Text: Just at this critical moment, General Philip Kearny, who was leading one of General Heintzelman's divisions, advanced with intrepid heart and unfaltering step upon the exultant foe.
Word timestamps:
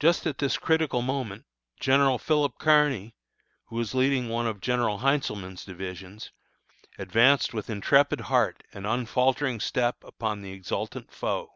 Just 0.00 0.26
at 0.26 0.38
this 0.38 0.58
critical 0.58 1.02
moment, 1.02 1.46
General 1.78 2.18
Philip 2.18 2.58
Kearny, 2.58 3.14
who 3.66 3.76
was 3.76 3.94
leading 3.94 4.28
one 4.28 4.48
of 4.48 4.60
General 4.60 4.98
Heintzelman's 5.02 5.64
divisions, 5.64 6.32
advanced 6.98 7.54
with 7.54 7.70
intrepid 7.70 8.22
heart 8.22 8.64
and 8.72 8.88
unfaltering 8.88 9.60
step 9.60 10.02
upon 10.02 10.42
the 10.42 10.50
exultant 10.50 11.12
foe. 11.12 11.52